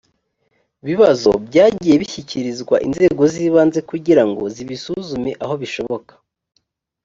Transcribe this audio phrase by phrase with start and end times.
[0.87, 6.13] bibazo byagiye bishyikirizwa inzego z ibanze kugira ngo zibisuzume aho bishoboka